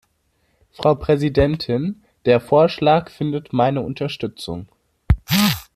[0.71, 4.67] Frau Präsidentin, der Vorschlag findet meine Unterstützung.